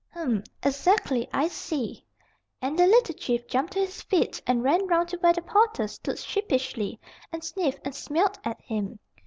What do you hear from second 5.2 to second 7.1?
the porter stood sheepishly,